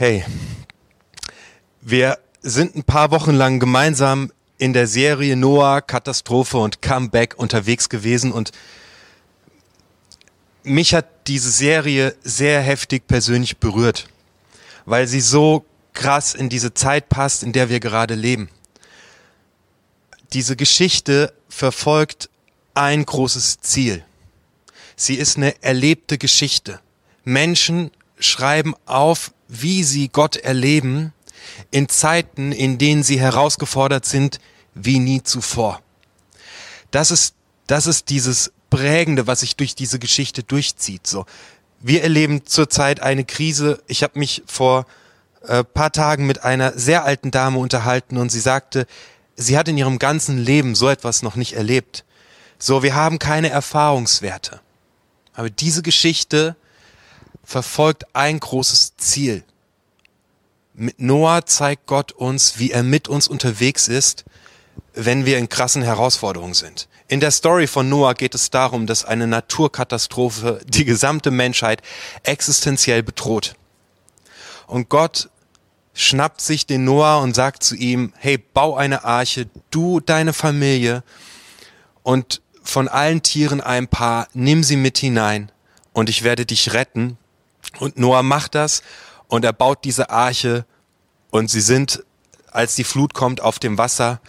[0.00, 0.24] Hey,
[1.82, 7.90] wir sind ein paar Wochen lang gemeinsam in der Serie Noah, Katastrophe und Comeback unterwegs
[7.90, 8.50] gewesen und
[10.62, 14.08] mich hat diese Serie sehr heftig persönlich berührt,
[14.86, 18.48] weil sie so krass in diese Zeit passt, in der wir gerade leben.
[20.32, 22.30] Diese Geschichte verfolgt
[22.72, 24.02] ein großes Ziel.
[24.96, 26.80] Sie ist eine erlebte Geschichte.
[27.22, 31.12] Menschen schreiben auf, wie sie Gott erleben
[31.70, 34.38] in Zeiten, in denen sie herausgefordert sind
[34.74, 35.82] wie nie zuvor.
[36.90, 37.34] Das ist,
[37.66, 41.06] das ist dieses Prägende, was sich durch diese Geschichte durchzieht.
[41.06, 41.26] So,
[41.80, 43.82] wir erleben zurzeit eine Krise.
[43.88, 44.86] Ich habe mich vor
[45.46, 48.86] äh, paar Tagen mit einer sehr alten Dame unterhalten und sie sagte,
[49.36, 52.04] sie hat in ihrem ganzen Leben so etwas noch nicht erlebt.
[52.58, 54.60] So, wir haben keine Erfahrungswerte.
[55.32, 56.56] Aber diese Geschichte
[57.50, 59.42] verfolgt ein großes Ziel.
[60.72, 64.24] Mit Noah zeigt Gott uns, wie er mit uns unterwegs ist,
[64.94, 66.88] wenn wir in krassen Herausforderungen sind.
[67.08, 71.82] In der Story von Noah geht es darum, dass eine Naturkatastrophe die gesamte Menschheit
[72.22, 73.54] existenziell bedroht.
[74.68, 75.28] Und Gott
[75.92, 81.02] schnappt sich den Noah und sagt zu ihm, hey, bau eine Arche, du, deine Familie
[82.04, 85.50] und von allen Tieren ein paar, nimm sie mit hinein
[85.92, 87.18] und ich werde dich retten
[87.78, 88.82] und Noah macht das
[89.28, 90.64] und er baut diese Arche
[91.30, 92.04] und sie sind,
[92.50, 94.20] als die Flut kommt, auf dem Wasser.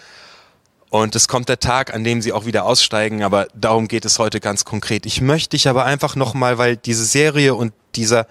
[0.89, 4.19] Und es kommt der Tag, an dem sie auch wieder aussteigen, aber darum geht es
[4.19, 5.05] heute ganz konkret.
[5.05, 8.27] Ich möchte dich aber einfach nochmal, weil diese Serie und dieser,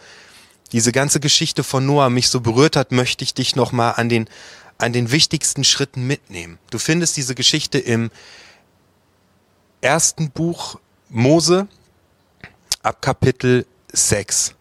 [0.72, 4.28] diese ganze Geschichte von Noah mich so berührt hat, möchte ich dich nochmal an den,
[4.76, 6.58] an den wichtigsten Schritten mitnehmen.
[6.70, 8.10] Du findest diese Geschichte im
[9.80, 11.66] ersten Buch Mose
[12.82, 14.54] ab Kapitel 6.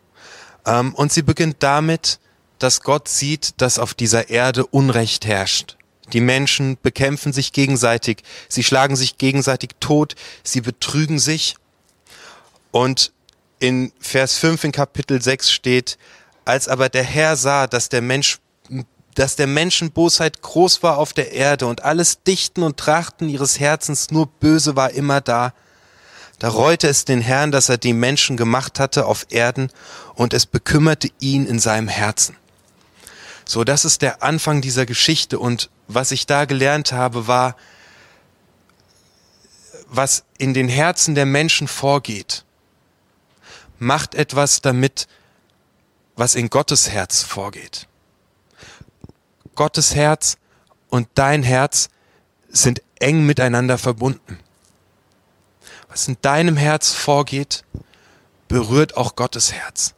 [0.70, 2.20] Ähm, und sie beginnt damit,
[2.59, 5.78] dass Gott sieht, dass auf dieser Erde Unrecht herrscht.
[6.14, 11.56] Die Menschen bekämpfen sich gegenseitig, sie schlagen sich gegenseitig tot, sie betrügen sich.
[12.72, 13.13] Und
[13.59, 15.97] in Vers 5 in Kapitel 6 steht,
[16.46, 18.40] als aber der Herr sah, dass der Mensch
[19.16, 23.59] dass der Menschen Bosheit groß war auf der Erde und alles Dichten und Trachten ihres
[23.59, 25.53] Herzens nur böse war immer da,
[26.39, 29.69] da reute es den Herrn, dass er die Menschen gemacht hatte auf Erden
[30.16, 32.38] und es bekümmerte ihn in seinem Herzen.
[33.45, 37.55] So, das ist der Anfang dieser Geschichte und was ich da gelernt habe, war,
[39.88, 42.45] was in den Herzen der Menschen vorgeht,
[43.78, 45.07] macht etwas damit,
[46.16, 47.88] was in Gottes Herz vorgeht.
[49.55, 50.38] Gottes Herz
[50.89, 51.89] und dein Herz
[52.49, 54.39] sind eng miteinander verbunden
[55.99, 57.65] was in deinem Herz vorgeht,
[58.47, 59.95] berührt auch Gottes Herz.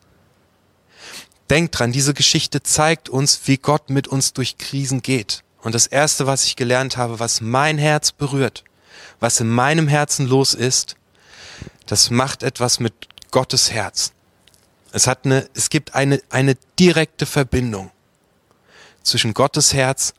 [1.51, 5.44] Denk dran, diese Geschichte zeigt uns, wie Gott mit uns durch Krisen geht.
[5.62, 8.63] Und das Erste, was ich gelernt habe, was mein Herz berührt,
[9.19, 10.95] was in meinem Herzen los ist,
[11.85, 12.94] das macht etwas mit
[13.29, 14.12] Gottes Herz.
[14.91, 17.91] Es hat eine, es gibt eine, eine direkte Verbindung
[19.03, 20.16] zwischen Gottes Herz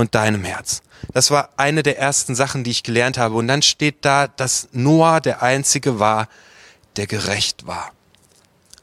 [0.00, 0.82] und deinem Herz.
[1.12, 3.36] Das war eine der ersten Sachen, die ich gelernt habe.
[3.36, 6.28] Und dann steht da, dass Noah der Einzige war,
[6.96, 7.92] der gerecht war.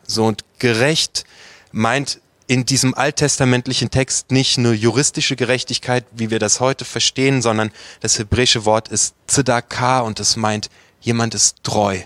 [0.05, 1.25] So und gerecht
[1.71, 7.71] meint in diesem alttestamentlichen Text nicht nur juristische Gerechtigkeit, wie wir das heute verstehen, sondern
[7.99, 10.69] das hebräische Wort ist Tzedakah und es meint,
[11.01, 11.99] jemand ist treu.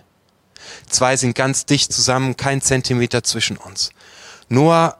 [0.89, 3.91] Zwei sind ganz dicht zusammen, kein Zentimeter zwischen uns.
[4.49, 4.97] Noah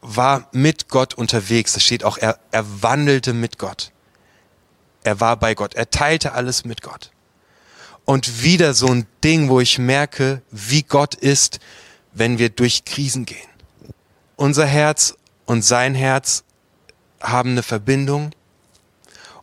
[0.00, 1.76] war mit Gott unterwegs.
[1.76, 3.92] Es steht auch, er, er wandelte mit Gott.
[5.04, 5.74] Er war bei Gott.
[5.74, 7.10] Er teilte alles mit Gott.
[8.04, 11.58] Und wieder so ein Ding, wo ich merke, wie Gott ist,
[12.12, 13.48] wenn wir durch Krisen gehen.
[14.36, 16.44] Unser Herz und sein Herz
[17.20, 18.30] haben eine Verbindung.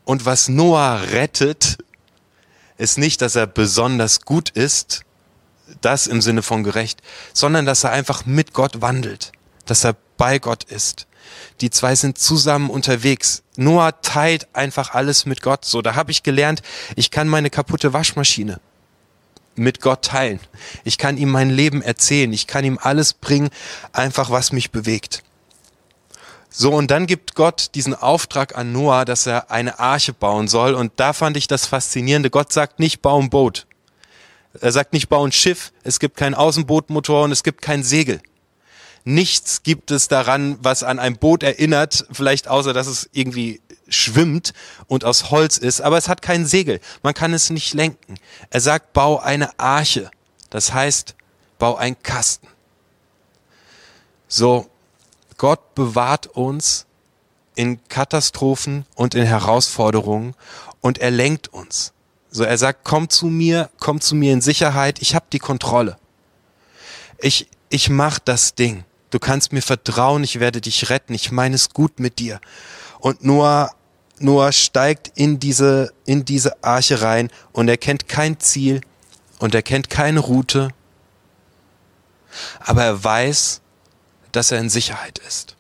[0.06, 1.78] Und was Noah rettet,
[2.78, 5.02] ist nicht, dass er besonders gut ist,
[5.81, 7.02] das im Sinne von gerecht,
[7.34, 9.31] sondern dass er einfach mit Gott wandelt,
[9.66, 11.07] dass er bei Gott ist.
[11.61, 13.43] Die zwei sind zusammen unterwegs.
[13.55, 15.65] Noah teilt einfach alles mit Gott.
[15.65, 16.61] So, da habe ich gelernt,
[16.95, 18.59] ich kann meine kaputte Waschmaschine
[19.55, 20.39] mit Gott teilen.
[20.83, 22.33] Ich kann ihm mein Leben erzählen.
[22.33, 23.49] Ich kann ihm alles bringen,
[23.91, 25.23] einfach was mich bewegt.
[26.49, 30.73] So, und dann gibt Gott diesen Auftrag an Noah, dass er eine Arche bauen soll.
[30.73, 32.29] Und da fand ich das Faszinierende.
[32.29, 33.65] Gott sagt nicht, bau ein Boot.
[34.61, 35.71] Er sagt nicht, bau ein Schiff.
[35.83, 38.21] Es gibt keinen Außenbootmotor und es gibt kein Segel.
[39.05, 44.53] Nichts gibt es daran, was an ein Boot erinnert, vielleicht außer dass es irgendwie schwimmt
[44.88, 46.79] und aus Holz ist, aber es hat kein Segel.
[47.02, 48.16] Man kann es nicht lenken.
[48.50, 50.09] Er sagt, bau eine Arche.
[50.50, 51.16] Das heißt,
[51.59, 52.47] bau einen Kasten.
[54.28, 54.67] So,
[55.38, 56.85] Gott bewahrt uns
[57.56, 60.34] in Katastrophen und in Herausforderungen
[60.82, 61.91] und er lenkt uns.
[62.32, 65.97] So er sagt, komm zu mir, komm zu mir in Sicherheit, ich habe die Kontrolle.
[67.20, 68.85] Ich ich mach das Ding.
[69.13, 72.41] Du kannst mir vertrauen, ich werde dich retten, ich meine es gut mit dir.
[72.97, 73.69] Und Noah
[74.17, 78.81] Noah steigt in diese in diese Arche rein und er kennt kein Ziel
[79.37, 80.69] und er kennt keine Route.
[82.59, 83.61] Aber er weiß,
[84.31, 85.57] dass er in Sicherheit ist.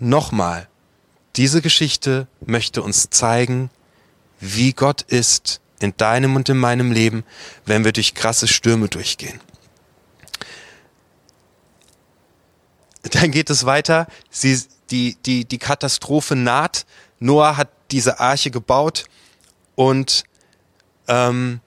[0.00, 0.66] Nochmal,
[1.36, 3.70] diese Geschichte möchte uns zeigen,
[4.40, 7.22] wie Gott ist in deinem und in meinem Leben,
[7.66, 9.40] wenn wir durch krasse Stürme durchgehen.
[13.10, 14.06] Dann geht es weiter.
[14.30, 14.60] Sie,
[14.90, 16.86] die, die, die Katastrophe naht.
[17.18, 19.04] Noah hat diese Arche gebaut
[19.74, 20.24] und
[21.08, 21.60] ähm,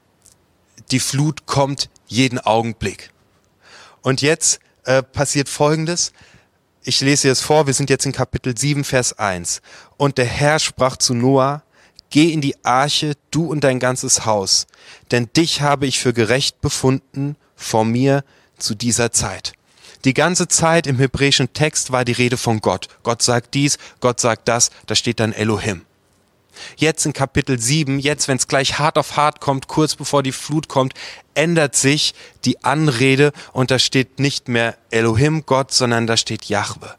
[0.91, 3.11] die Flut kommt jeden Augenblick.
[4.01, 6.11] Und jetzt äh, passiert Folgendes.
[6.83, 9.61] Ich lese jetzt vor, wir sind jetzt in Kapitel 7, Vers 1.
[9.97, 11.63] Und der Herr sprach zu Noah,
[12.09, 14.67] Geh in die Arche, du und dein ganzes Haus,
[15.11, 18.25] denn dich habe ich für gerecht befunden vor mir
[18.57, 19.53] zu dieser Zeit.
[20.03, 22.87] Die ganze Zeit im hebräischen Text war die Rede von Gott.
[23.03, 25.85] Gott sagt dies, Gott sagt das, da steht dann Elohim.
[26.75, 30.31] Jetzt in Kapitel 7, jetzt wenn es gleich hart auf hart kommt, kurz bevor die
[30.31, 30.93] Flut kommt,
[31.33, 32.13] ändert sich
[32.45, 36.95] die Anrede und da steht nicht mehr Elohim Gott, sondern da steht Jahwe.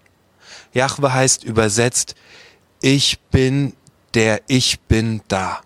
[0.73, 2.15] Jahwe heißt übersetzt,
[2.81, 3.75] ich bin
[4.15, 5.61] der Ich bin da.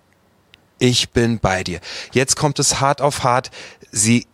[0.78, 1.80] Ich bin bei dir.
[2.12, 3.50] Jetzt kommt es hart auf hart.
[3.90, 4.26] Sie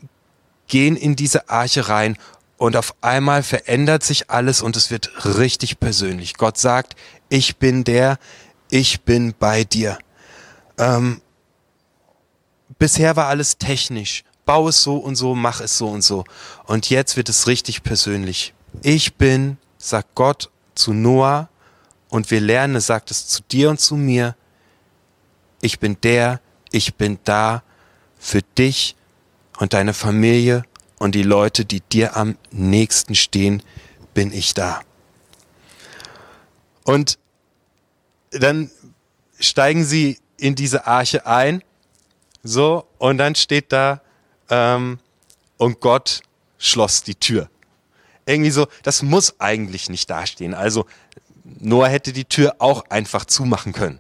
[0.67, 2.17] gehen in diese Arche rein
[2.63, 6.35] und auf einmal verändert sich alles und es wird richtig persönlich.
[6.35, 6.95] Gott sagt,
[7.29, 8.21] ich bin der,
[8.71, 9.99] ich bin bei dir.
[10.79, 11.21] Ähm,
[12.79, 14.23] bisher war alles technisch.
[14.45, 16.23] Bau es so und so, mach es so und so.
[16.63, 18.55] Und jetzt wird es richtig persönlich.
[18.85, 21.49] Ich bin, sagt Gott zu Noah,
[22.11, 24.37] und wir lernen, sagt es zu dir und zu mir,
[25.63, 27.65] ich bin der, ich bin da
[28.21, 28.95] für dich
[29.59, 30.63] und deine Familie
[31.03, 33.61] und die Leute, die dir am nächsten stehen,
[34.15, 34.83] bin ich da.
[36.85, 37.19] Und
[38.31, 38.71] dann
[39.41, 41.65] steigen sie in diese Arche ein,
[42.45, 44.01] so, und dann steht da,
[44.49, 45.01] ähm,
[45.57, 46.23] und Gott
[46.57, 47.51] schloss die Tür.
[48.25, 50.55] Irgendwie so, das muss eigentlich nicht dastehen.
[50.55, 50.87] Also
[51.43, 53.99] Noah hätte die Tür auch einfach zumachen können.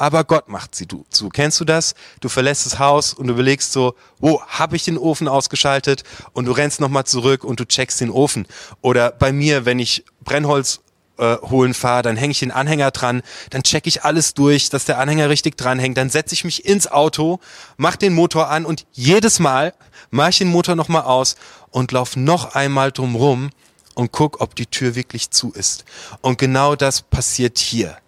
[0.00, 1.28] Aber Gott macht sie zu.
[1.28, 1.94] Kennst du das?
[2.20, 6.04] Du verlässt das Haus und du überlegst so, wo habe ich den Ofen ausgeschaltet?
[6.32, 8.46] Und du rennst nochmal zurück und du checkst den Ofen.
[8.80, 10.80] Oder bei mir, wenn ich Brennholz
[11.18, 13.20] äh, holen fahre, dann hänge ich den Anhänger dran,
[13.50, 16.90] dann checke ich alles durch, dass der Anhänger richtig dranhängt, dann setze ich mich ins
[16.90, 17.38] Auto,
[17.76, 19.74] mach den Motor an und jedes Mal
[20.08, 21.36] mache ich den Motor nochmal aus
[21.68, 23.50] und lauf noch einmal drumrum
[23.94, 25.84] und guck, ob die Tür wirklich zu ist.
[26.22, 27.98] Und genau das passiert hier.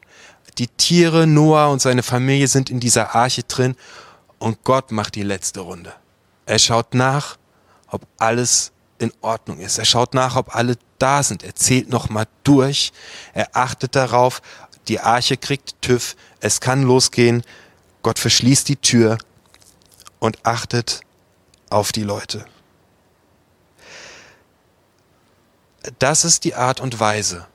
[0.58, 3.76] Die Tiere, Noah und seine Familie sind in dieser Arche drin
[4.38, 5.94] und Gott macht die letzte Runde.
[6.46, 7.38] Er schaut nach,
[7.86, 9.78] ob alles in Ordnung ist.
[9.78, 11.42] Er schaut nach, ob alle da sind.
[11.42, 12.92] Er zählt nochmal durch.
[13.34, 14.42] Er achtet darauf.
[14.88, 16.16] Die Arche kriegt TÜV.
[16.40, 17.42] Es kann losgehen.
[18.02, 19.18] Gott verschließt die Tür
[20.18, 21.00] und achtet
[21.70, 22.44] auf die Leute.
[25.98, 27.46] Das ist die Art und Weise,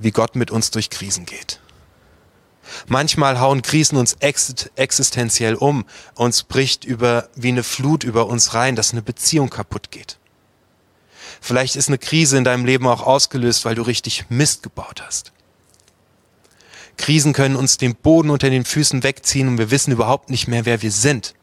[0.00, 1.60] wie Gott mit uns durch Krisen geht.
[2.86, 8.76] Manchmal hauen Krisen uns existenziell um, uns bricht über, wie eine Flut über uns rein,
[8.76, 10.18] dass eine Beziehung kaputt geht.
[11.40, 15.32] Vielleicht ist eine Krise in deinem Leben auch ausgelöst, weil du richtig Mist gebaut hast.
[16.96, 20.66] Krisen können uns den Boden unter den Füßen wegziehen und wir wissen überhaupt nicht mehr,
[20.66, 21.34] wer wir sind.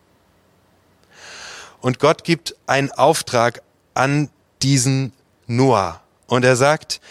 [1.81, 3.61] Und Gott gibt einen Auftrag
[3.95, 4.29] an
[4.61, 5.13] diesen
[5.47, 6.01] Noah.
[6.27, 7.01] Und er sagt,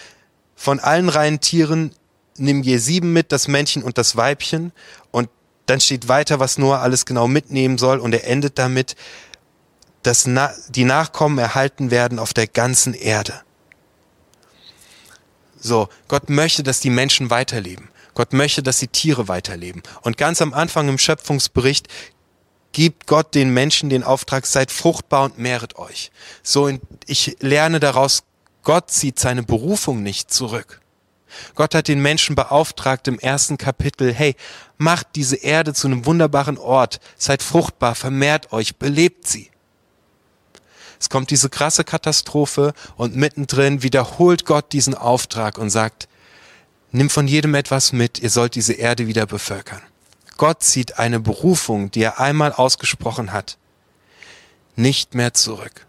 [0.56, 1.92] von allen reinen Tieren
[2.38, 4.72] nimm je sieben mit, das Männchen und das Weibchen.
[5.10, 5.28] Und
[5.66, 7.98] dann steht weiter, was Noah alles genau mitnehmen soll.
[7.98, 8.96] Und er endet damit,
[10.02, 10.28] dass
[10.68, 13.42] die Nachkommen erhalten werden auf der ganzen Erde.
[15.58, 17.88] So, Gott möchte, dass die Menschen weiterleben.
[18.14, 19.82] Gott möchte, dass die Tiere weiterleben.
[20.02, 21.88] Und ganz am Anfang im Schöpfungsbericht
[22.72, 26.10] gibt Gott den Menschen den Auftrag, seid fruchtbar und mehret euch.
[26.42, 26.70] So,
[27.06, 28.22] ich lerne daraus,
[28.66, 30.80] Gott zieht seine Berufung nicht zurück.
[31.54, 34.34] Gott hat den Menschen beauftragt im ersten Kapitel, hey,
[34.76, 39.52] macht diese Erde zu einem wunderbaren Ort, seid fruchtbar, vermehrt euch, belebt sie.
[40.98, 46.08] Es kommt diese krasse Katastrophe und mittendrin wiederholt Gott diesen Auftrag und sagt,
[46.90, 49.82] nimm von jedem etwas mit, ihr sollt diese Erde wieder bevölkern.
[50.38, 53.58] Gott zieht eine Berufung, die er einmal ausgesprochen hat,
[54.74, 55.86] nicht mehr zurück.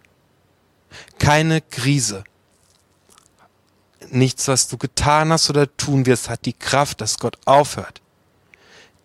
[1.18, 2.24] Keine Krise.
[4.12, 8.02] Nichts, was du getan hast oder tun wirst, hat die Kraft, dass Gott aufhört,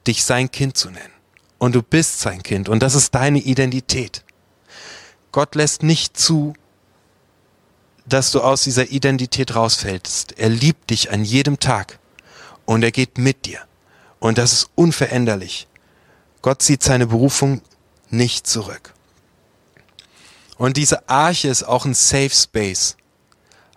[0.06, 1.12] dich sein Kind zu nennen.
[1.58, 4.24] Und du bist sein Kind und das ist deine Identität.
[5.30, 6.54] Gott lässt nicht zu,
[8.06, 10.38] dass du aus dieser Identität rausfällst.
[10.38, 11.98] Er liebt dich an jedem Tag
[12.64, 13.60] und er geht mit dir.
[14.18, 15.68] Und das ist unveränderlich.
[16.42, 17.62] Gott zieht seine Berufung
[18.10, 18.92] nicht zurück.
[20.58, 22.96] Und diese Arche ist auch ein Safe Space,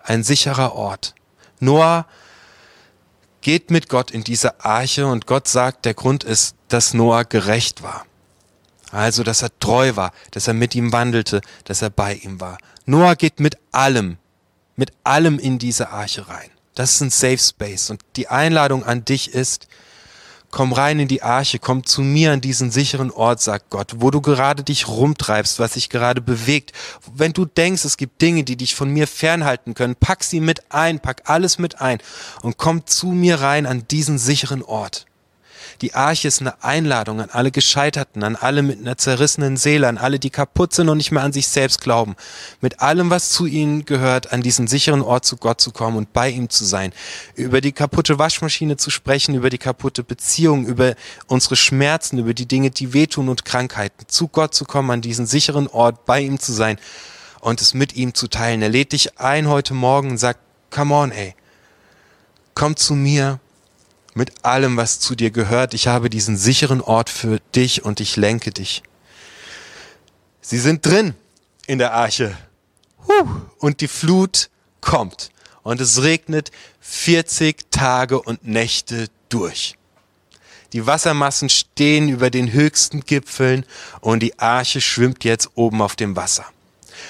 [0.05, 1.15] ein sicherer Ort.
[1.59, 2.05] Noah
[3.41, 7.83] geht mit Gott in diese Arche und Gott sagt, der Grund ist, dass Noah gerecht
[7.83, 8.05] war.
[8.91, 12.57] Also, dass er treu war, dass er mit ihm wandelte, dass er bei ihm war.
[12.85, 14.17] Noah geht mit allem,
[14.75, 16.49] mit allem in diese Arche rein.
[16.75, 17.89] Das ist ein Safe Space.
[17.89, 19.67] Und die Einladung an dich ist,
[20.55, 24.09] komm rein in die Arche, komm zu mir an diesen sicheren Ort, sagt Gott, wo
[24.09, 26.71] du gerade dich rumtreibst, was sich gerade bewegt.
[27.13, 30.71] Wenn du denkst, es gibt Dinge, die dich von mir fernhalten können, pack sie mit
[30.71, 31.97] ein, pack alles mit ein
[32.41, 35.05] und komm zu mir rein an diesen sicheren Ort.
[35.81, 39.97] Die Arche ist eine Einladung an alle Gescheiterten, an alle mit einer zerrissenen Seele, an
[39.97, 42.15] alle, die kaputt sind und nicht mehr an sich selbst glauben.
[42.61, 46.13] Mit allem, was zu ihnen gehört, an diesen sicheren Ort zu Gott zu kommen und
[46.13, 46.93] bei ihm zu sein.
[47.35, 50.95] Über die kaputte Waschmaschine zu sprechen, über die kaputte Beziehung, über
[51.27, 54.05] unsere Schmerzen, über die Dinge, die wehtun und Krankheiten.
[54.07, 56.77] Zu Gott zu kommen, an diesen sicheren Ort, bei ihm zu sein
[57.45, 58.61] und es mit ihm zu teilen.
[58.63, 60.39] Er lädt dich ein heute Morgen und sagt,
[60.71, 61.35] come on, ey.
[62.55, 63.39] Komm zu mir,
[64.15, 65.73] mit allem, was zu dir gehört.
[65.73, 68.81] Ich habe diesen sicheren Ort für dich und ich lenke dich.
[70.41, 71.13] Sie sind drin
[71.67, 72.35] in der Arche.
[73.59, 74.49] Und die Flut
[74.81, 75.29] kommt.
[75.63, 79.75] Und es regnet 40 Tage und Nächte durch.
[80.73, 83.65] Die Wassermassen stehen über den höchsten Gipfeln
[84.01, 86.45] und die Arche schwimmt jetzt oben auf dem Wasser.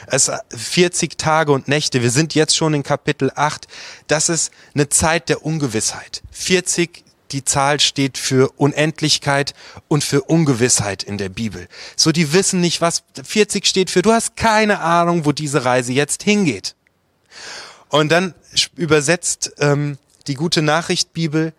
[0.08, 2.02] Es 40 Tage und Nächte.
[2.02, 3.68] Wir sind jetzt schon in Kapitel 8.
[4.08, 6.22] Das ist eine Zeit der Ungewissheit.
[6.32, 9.54] 40 die Zahl steht für Unendlichkeit
[9.88, 11.68] und für Ungewissheit in der Bibel.
[11.96, 14.02] So, die wissen nicht, was 40 steht für.
[14.02, 16.76] Du hast keine Ahnung, wo diese Reise jetzt hingeht.
[17.90, 18.36] Und dann
[18.76, 19.98] übersetzt ähm,
[20.28, 21.54] die gute Nachricht Bibel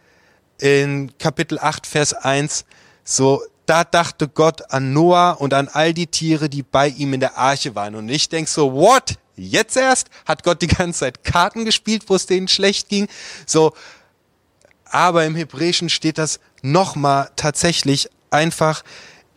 [0.59, 2.65] in Kapitel 8, Vers 1
[3.05, 7.20] so, da dachte Gott an Noah und an all die Tiere, die bei ihm in
[7.20, 7.94] der Arche waren.
[7.94, 9.18] Und ich denk so, what?
[9.37, 10.08] Jetzt erst?
[10.25, 13.08] Hat Gott die ganze Zeit Karten gespielt, wo es denen schlecht ging?
[13.44, 13.75] So,
[14.87, 18.82] aber im Hebräischen steht das nochmal tatsächlich einfach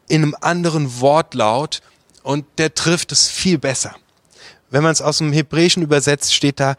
[0.08, 1.82] in einem anderen Wortlaut
[2.24, 3.96] und der trifft es viel besser.
[4.70, 6.76] Wenn man es aus dem Hebräischen übersetzt, steht da,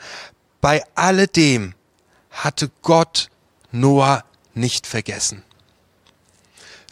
[0.61, 1.75] bei alledem
[2.31, 3.29] hatte Gott
[3.73, 5.43] Noah nicht vergessen.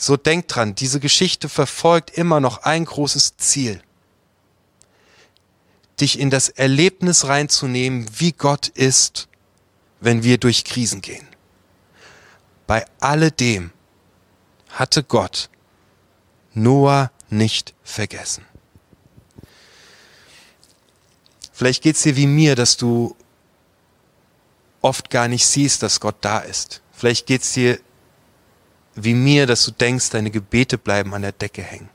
[0.00, 3.82] So denkt dran, diese Geschichte verfolgt immer noch ein großes Ziel.
[6.00, 9.28] Dich in das Erlebnis reinzunehmen, wie Gott ist,
[10.00, 11.26] wenn wir durch Krisen gehen.
[12.68, 13.72] Bei alledem
[14.70, 15.50] hatte Gott
[16.54, 18.44] Noah nicht vergessen.
[21.52, 23.16] Vielleicht geht es dir wie mir, dass du
[24.80, 26.82] oft gar nicht siehst, dass Gott da ist.
[26.92, 27.80] Vielleicht geht es dir
[29.04, 31.88] wie mir, dass du denkst, deine Gebete bleiben an der Decke hängen,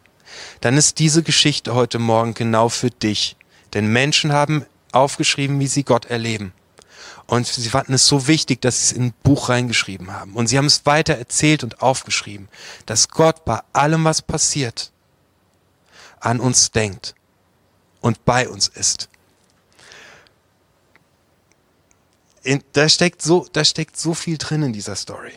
[0.62, 3.36] dann ist diese Geschichte heute Morgen genau für dich.
[3.74, 6.54] Denn Menschen haben aufgeschrieben, wie sie Gott erleben.
[7.26, 10.34] Und sie fanden es so wichtig, dass sie es in ein Buch reingeschrieben haben.
[10.34, 12.50] Und sie haben es weiter erzählt und aufgeschrieben,
[12.86, 14.92] dass Gott bei allem, was passiert,
[16.20, 17.16] an uns denkt
[18.02, 19.10] und bei uns ist.
[22.44, 25.34] In, da steckt so, da steckt so viel drin in dieser Story.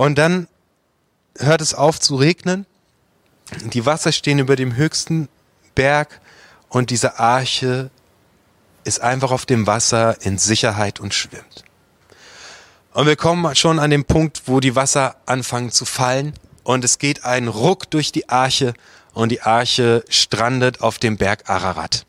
[0.00, 0.48] Und dann
[1.36, 2.64] hört es auf zu regnen.
[3.66, 5.28] Die Wasser stehen über dem höchsten
[5.74, 6.22] Berg
[6.70, 7.90] und diese Arche
[8.84, 11.64] ist einfach auf dem Wasser in Sicherheit und schwimmt.
[12.94, 16.96] Und wir kommen schon an den Punkt, wo die Wasser anfangen zu fallen und es
[16.96, 18.72] geht ein Ruck durch die Arche
[19.12, 22.06] und die Arche strandet auf dem Berg Ararat.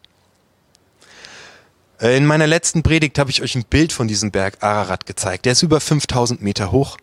[1.99, 5.43] Äh, in meiner letzten Predigt habe ich euch ein Bild von diesem Berg Ararat gezeigt.
[5.43, 6.97] Der ist über 5000 Meter hoch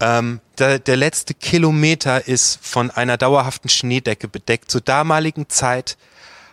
[0.00, 4.70] ähm, der, der letzte Kilometer ist von einer dauerhaften Schneedecke bedeckt.
[4.70, 5.96] Zur damaligen Zeit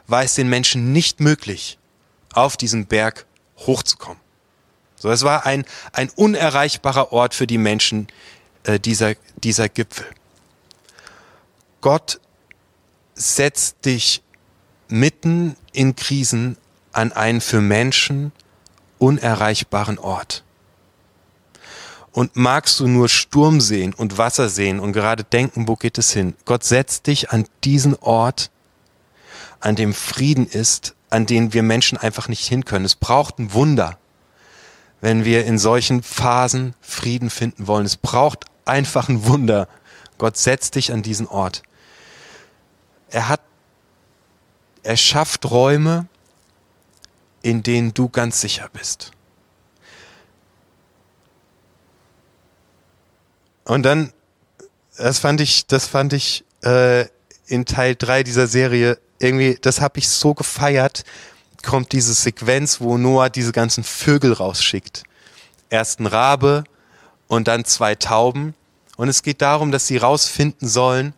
[0.08, 1.78] war es den Menschen nicht möglich,
[2.34, 3.26] auf diesen Berg
[3.58, 4.22] hochzukommen.
[4.96, 8.08] So, es war ein, ein unerreichbarer Ort für die Menschen,
[8.64, 10.06] äh, dieser, dieser Gipfel.
[11.82, 12.22] Gott
[13.14, 14.22] setzt dich
[14.88, 16.58] mitten in Krisen
[16.94, 18.32] an einen für Menschen
[19.00, 20.44] unerreichbaren Ort.
[22.14, 26.12] Und magst du nur Sturm sehen und Wasser sehen und gerade denken, wo geht es
[26.12, 26.36] hin?
[26.46, 28.52] Gott setzt dich an diesen Ort,
[29.60, 32.86] an dem Frieden ist, an den wir Menschen einfach nicht hin können.
[32.86, 33.98] Es braucht ein Wunder,
[35.02, 37.86] wenn wir in solchen Phasen Frieden finden wollen.
[37.86, 39.68] Es braucht einfach ein Wunder.
[40.20, 41.64] Gott setzt dich an diesen Ort.
[43.10, 43.42] Er hat,
[44.84, 46.06] er schafft Räume,
[47.42, 49.12] in denen du ganz sicher bist.
[53.66, 54.12] Und dann,
[54.98, 57.06] das fand ich, das fand ich äh,
[57.48, 61.04] in Teil 3 dieser Serie irgendwie, das habe ich so gefeiert,
[61.64, 65.04] kommt diese Sequenz, wo Noah diese ganzen Vögel rausschickt.
[65.70, 66.66] Erst ein Rabe
[67.28, 68.54] und dann zwei Tauben.
[68.98, 71.14] Und es geht darum, dass sie rausfinden sollen,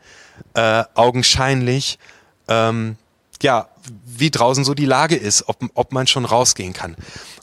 [0.54, 2.00] äh, augenscheinlich,
[2.48, 2.98] ähm,
[3.42, 3.68] ja,
[4.06, 6.96] wie draußen so die Lage ist, ob, ob man schon rausgehen kann.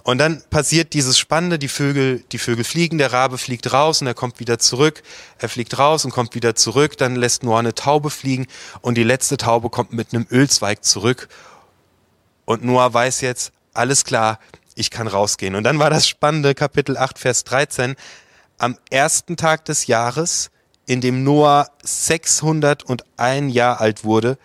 [0.02, 4.08] Und dann passiert dieses Spannende, die Vögel, die Vögel fliegen, der Rabe fliegt raus und
[4.08, 5.02] er kommt wieder zurück,
[5.38, 8.46] er fliegt raus und kommt wieder zurück, dann lässt Noah eine Taube fliegen
[8.80, 11.28] und die letzte Taube kommt mit einem Ölzweig zurück
[12.44, 14.38] und Noah weiß jetzt, alles klar,
[14.74, 15.54] ich kann rausgehen.
[15.54, 17.94] Und dann war das spannende Kapitel 8, Vers 13,
[18.58, 20.50] am ersten Tag des Jahres,
[20.86, 24.38] in dem Noah 601 Jahr alt wurde,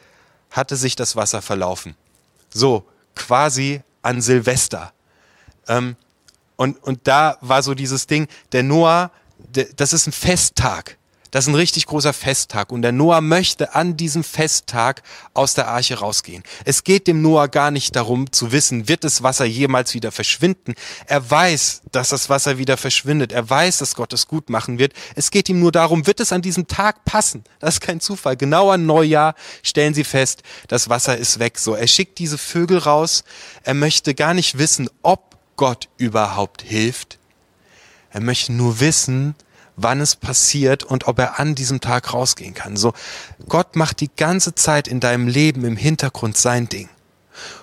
[0.52, 1.96] hatte sich das Wasser verlaufen.
[2.50, 2.86] So,
[3.16, 4.94] quasi an Silvester.
[5.68, 5.96] Ähm,
[6.56, 10.98] und, und da war so dieses Ding, der Noah, der, das ist ein Festtag.
[11.38, 15.04] Das ist ein richtig großer Festtag und der Noah möchte an diesem Festtag
[15.36, 16.42] aus der Arche rausgehen.
[16.66, 20.74] Es geht dem Noah gar nicht darum zu wissen, wird das Wasser jemals wieder verschwinden.
[21.06, 23.34] Er weiß, dass das Wasser wieder verschwindet.
[23.34, 24.94] Er weiß, dass Gott es gut machen wird.
[25.14, 27.44] Es geht ihm nur darum, wird es an diesem Tag passen?
[27.60, 28.36] Das ist kein Zufall.
[28.36, 31.60] Genau an Neujahr stellen sie fest, das Wasser ist weg.
[31.60, 33.24] So, er schickt diese Vögel raus.
[33.62, 37.20] Er möchte gar nicht wissen, ob Gott überhaupt hilft.
[38.10, 39.36] Er möchte nur wissen,
[39.78, 42.76] wann es passiert und ob er an diesem Tag rausgehen kann.
[42.76, 42.94] So,
[43.48, 46.90] Gott macht die ganze Zeit in deinem Leben im Hintergrund sein Ding.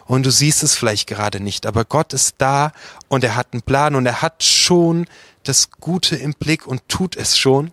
[0.07, 2.73] Und du siehst es vielleicht gerade nicht, aber Gott ist da
[3.09, 5.07] und er hat einen Plan und er hat schon
[5.43, 7.73] das Gute im Blick und tut es schon.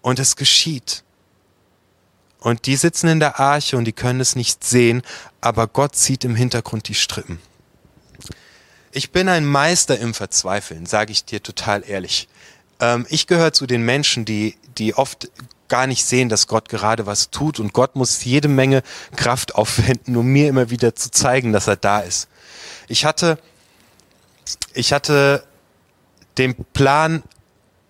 [0.00, 1.02] Und es geschieht.
[2.38, 5.02] Und die sitzen in der Arche und die können es nicht sehen,
[5.40, 7.40] aber Gott sieht im Hintergrund die Strippen.
[8.92, 12.28] Ich bin ein Meister im Verzweifeln, sage ich dir total ehrlich.
[12.80, 15.30] Ähm, ich gehöre zu den Menschen, die, die oft
[15.68, 18.82] gar nicht sehen, dass Gott gerade was tut und Gott muss jede Menge
[19.16, 22.28] Kraft aufwenden, um mir immer wieder zu zeigen, dass er da ist.
[22.88, 23.38] Ich hatte,
[24.74, 25.44] ich hatte
[26.38, 27.22] den Plan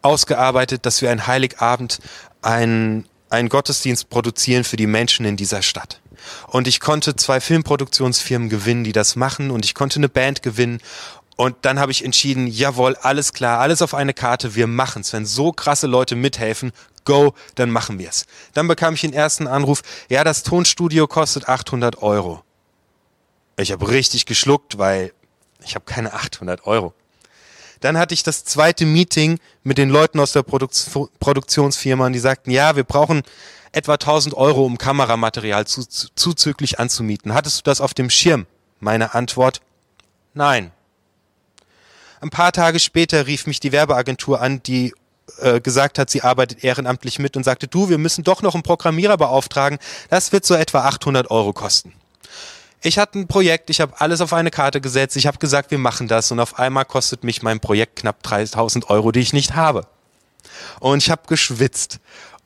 [0.02, 2.00] ausgearbeitet, dass wir ein Heiligabend
[2.40, 6.00] einen, einen Gottesdienst produzieren für die Menschen in dieser Stadt.
[6.46, 10.80] Und ich konnte zwei Filmproduktionsfirmen gewinnen, die das machen und ich konnte eine Band gewinnen
[11.36, 15.12] und dann habe ich entschieden, jawohl, alles klar, alles auf eine Karte, wir machen's.
[15.12, 16.72] Wenn so krasse Leute mithelfen,
[17.04, 18.26] go, dann machen wir's.
[18.54, 22.42] Dann bekam ich den ersten Anruf, ja, das Tonstudio kostet 800 Euro.
[23.58, 25.12] Ich habe richtig geschluckt, weil
[25.62, 26.94] ich habe keine 800 Euro.
[27.80, 30.70] Dann hatte ich das zweite Meeting mit den Leuten aus der Produk
[31.20, 33.22] Produktionsfirma und die sagten, ja, wir brauchen
[33.72, 37.34] etwa 1000 Euro, um Kameramaterial zu, zuzüglich anzumieten.
[37.34, 38.46] Hattest du das auf dem Schirm?
[38.80, 39.60] Meine Antwort,
[40.32, 40.72] nein.
[42.26, 44.92] Ein paar Tage später rief mich die Werbeagentur an, die
[45.38, 48.64] äh, gesagt hat, sie arbeitet ehrenamtlich mit und sagte, du, wir müssen doch noch einen
[48.64, 49.78] Programmierer beauftragen.
[50.10, 51.92] Das wird so etwa 800 Euro kosten.
[52.82, 55.78] Ich hatte ein Projekt, ich habe alles auf eine Karte gesetzt, ich habe gesagt, wir
[55.78, 59.54] machen das und auf einmal kostet mich mein Projekt knapp 3000 Euro, die ich nicht
[59.54, 59.86] habe.
[60.80, 62.00] Und ich habe geschwitzt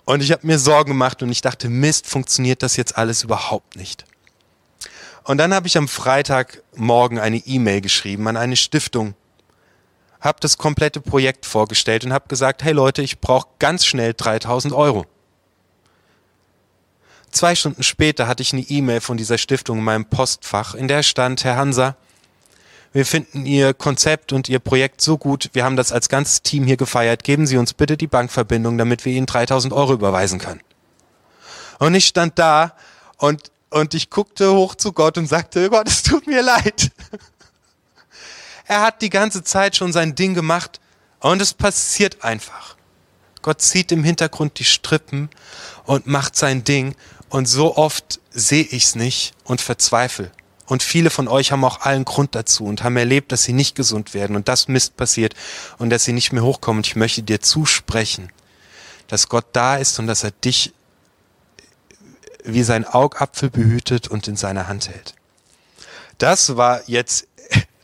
[0.04, 3.76] und ich habe mir Sorgen gemacht und ich dachte, Mist, funktioniert das jetzt alles überhaupt
[3.76, 4.04] nicht.
[5.24, 9.14] Und dann habe ich am Freitagmorgen eine E-Mail geschrieben an eine Stiftung,
[10.20, 14.74] habe das komplette Projekt vorgestellt und habe gesagt, hey Leute, ich brauche ganz schnell 3000
[14.74, 15.06] Euro.
[17.30, 21.02] Zwei Stunden später hatte ich eine E-Mail von dieser Stiftung in meinem Postfach, in der
[21.02, 21.96] stand, Herr Hansa,
[22.92, 26.64] wir finden Ihr Konzept und Ihr Projekt so gut, wir haben das als ganzes Team
[26.64, 30.60] hier gefeiert, geben Sie uns bitte die Bankverbindung, damit wir Ihnen 3000 Euro überweisen können.
[31.78, 32.74] Und ich stand da
[33.16, 36.90] und, und ich guckte hoch zu Gott und sagte, Gott, es tut mir leid.
[38.70, 40.78] Er hat die ganze Zeit schon sein Ding gemacht
[41.18, 42.76] und es passiert einfach.
[43.42, 45.28] Gott zieht im Hintergrund die Strippen
[45.86, 46.94] und macht sein Ding
[47.30, 50.30] und so oft sehe ich es nicht und verzweifle.
[50.66, 53.74] Und viele von euch haben auch allen Grund dazu und haben erlebt, dass sie nicht
[53.74, 55.34] gesund werden und das Mist passiert
[55.78, 56.78] und dass sie nicht mehr hochkommen.
[56.78, 58.30] Und ich möchte dir zusprechen,
[59.08, 60.72] dass Gott da ist und dass er dich
[62.44, 65.16] wie sein Augapfel behütet und in seiner Hand hält.
[66.20, 67.26] Das war jetzt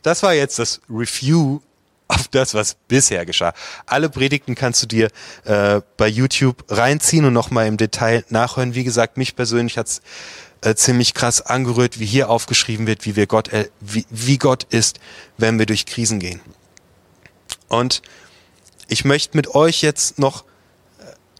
[0.07, 1.59] das war jetzt das Review
[2.07, 3.53] auf das, was bisher geschah.
[3.85, 5.09] Alle Predigten kannst du dir
[5.43, 8.73] äh, bei YouTube reinziehen und nochmal im Detail nachhören.
[8.73, 10.01] Wie gesagt, mich persönlich hat's
[10.61, 14.63] äh, ziemlich krass angerührt, wie hier aufgeschrieben wird, wie, wir Gott, äh, wie, wie Gott
[14.69, 14.99] ist,
[15.37, 16.39] wenn wir durch Krisen gehen.
[17.67, 18.01] Und
[18.87, 20.45] ich möchte mit euch jetzt noch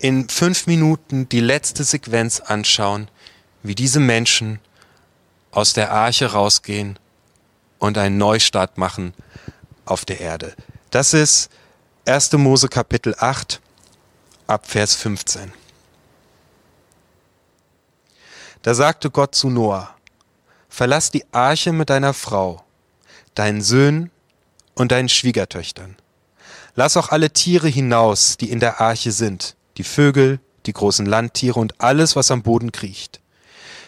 [0.02, 3.08] äh, in fünf Minuten die letzte Sequenz anschauen,
[3.64, 4.60] wie diese Menschen
[5.52, 7.00] aus der Arche rausgehen
[7.80, 9.14] und einen Neustart machen
[9.86, 10.56] auf der Erde.
[10.92, 11.50] Das ist
[12.06, 12.34] 1.
[12.34, 13.62] Mose Kapitel 8
[14.48, 15.52] ab Vers 15.
[18.62, 19.96] Da sagte Gott zu Noah,
[20.70, 22.64] verlass die Arche mit deiner Frau,
[23.36, 24.12] deinen Söhnen
[24.76, 25.96] und deinen Schwiegertöchtern.
[26.76, 31.60] Lass auch alle Tiere hinaus, die in der Arche sind, die Vögel, die großen Landtiere
[31.60, 33.20] und alles, was am Boden kriecht.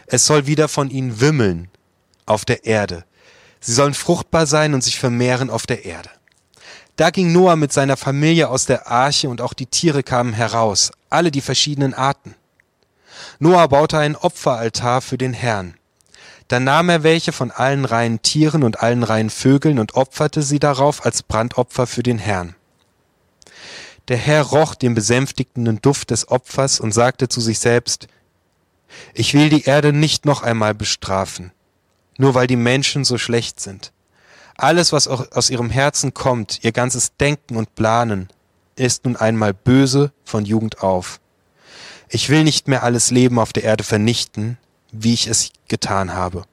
[0.07, 1.69] Es soll wieder von ihnen wimmeln
[2.25, 3.05] auf der Erde.
[3.59, 6.09] Sie sollen fruchtbar sein und sich vermehren auf der Erde.
[6.95, 10.91] Da ging Noah mit seiner Familie aus der Arche und auch die Tiere kamen heraus,
[11.09, 12.35] alle die verschiedenen Arten.
[13.39, 15.75] Noah baute einen Opferaltar für den Herrn.
[16.49, 20.59] Dann nahm er welche von allen reinen Tieren und allen reinen Vögeln und opferte sie
[20.59, 22.55] darauf als Brandopfer für den Herrn.
[24.07, 28.07] Der Herr roch den besänftigenden Duft des Opfers und sagte zu sich selbst,
[29.13, 31.51] Ich will die Erde nicht noch einmal bestrafen,
[32.19, 33.91] nur weil die Menschen so schlecht sind.
[34.55, 38.27] Alles, was aus ihrem Herzen kommt, ihr ganzes Denken und Planen,
[38.75, 41.21] ist nun einmal böse von Jugend auf.
[42.09, 44.57] Ich will nicht mehr alles Leben auf der Erde vernichten,
[44.91, 46.43] wie ich es getan habe.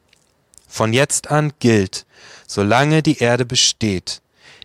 [0.68, 2.06] Von jetzt an gilt,
[2.46, 4.22] solange die Erde besteht,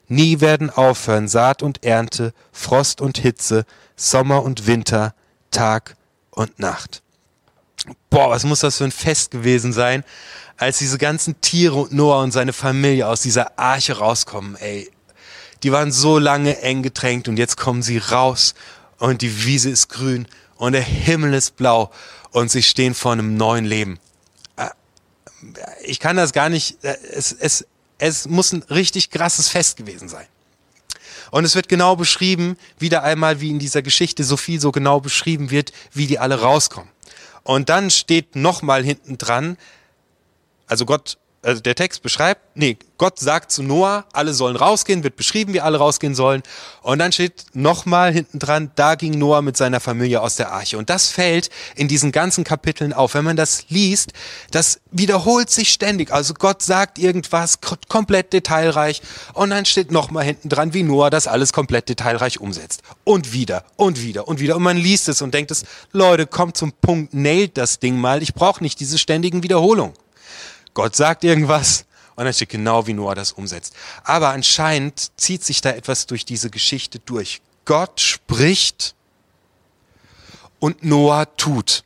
[0.07, 5.15] nie werden aufhören Saat und Ernte, Frost und Hitze, Sommer und Winter,
[5.49, 5.95] Tag
[6.29, 7.01] und Nacht.
[8.09, 10.03] Boah, was muss das für ein Fest gewesen sein,
[10.57, 14.91] als diese ganzen Tiere und Noah und seine Familie aus dieser Arche rauskommen, ey.
[15.63, 18.55] Die waren so lange eng getränkt und jetzt kommen sie raus
[18.97, 21.91] und die Wiese ist grün und der Himmel ist blau
[22.31, 23.99] und sie stehen vor einem neuen Leben.
[24.57, 24.69] Äh,
[25.83, 27.65] ich kann das gar nicht, äh, es, es,
[27.97, 30.25] es muss ein richtig krasses Fest gewesen sein.
[31.31, 34.99] Und es wird genau beschrieben, wieder einmal wie in dieser Geschichte so viel so genau
[34.99, 36.89] beschrieben wird, wie die alle rauskommen.
[37.43, 39.57] Und dann steht nochmal hinten dran,
[40.67, 45.15] also Gott also der Text beschreibt, nee, Gott sagt zu Noah, alle sollen rausgehen, wird
[45.15, 46.43] beschrieben, wie alle rausgehen sollen.
[46.83, 50.77] Und dann steht nochmal hinten dran, da ging Noah mit seiner Familie aus der Arche.
[50.77, 53.15] Und das fällt in diesen ganzen Kapiteln auf.
[53.15, 54.13] Wenn man das liest,
[54.51, 56.11] das wiederholt sich ständig.
[56.11, 59.01] Also Gott sagt irgendwas komplett detailreich
[59.33, 62.83] und dann steht nochmal hinten dran, wie Noah das alles komplett detailreich umsetzt.
[63.03, 64.57] Und wieder und wieder und wieder.
[64.57, 68.21] Und man liest es und denkt es, Leute, kommt zum Punkt, nailt das Ding mal.
[68.21, 69.93] Ich brauche nicht diese ständigen Wiederholungen.
[70.73, 73.73] Gott sagt irgendwas und dann steht genau, wie Noah das umsetzt.
[74.03, 77.41] Aber anscheinend zieht sich da etwas durch diese Geschichte durch.
[77.65, 78.95] Gott spricht
[80.59, 81.83] und Noah tut.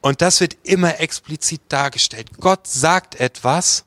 [0.00, 2.30] Und das wird immer explizit dargestellt.
[2.38, 3.84] Gott sagt etwas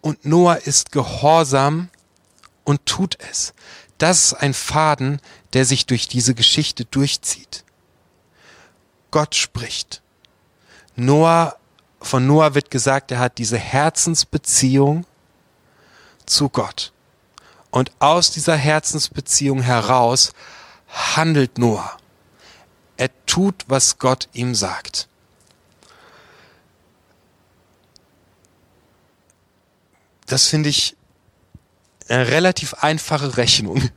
[0.00, 1.90] und Noah ist gehorsam
[2.64, 3.54] und tut es.
[3.98, 5.20] Das ist ein Faden,
[5.52, 7.64] der sich durch diese Geschichte durchzieht.
[9.10, 10.02] Gott spricht.
[10.96, 11.56] Noah
[12.02, 15.06] von Noah wird gesagt, er hat diese Herzensbeziehung
[16.26, 16.92] zu Gott.
[17.70, 20.32] Und aus dieser Herzensbeziehung heraus
[20.88, 21.96] handelt Noah.
[22.96, 25.08] Er tut, was Gott ihm sagt.
[30.26, 30.96] Das finde ich
[32.08, 33.90] eine relativ einfache Rechnung.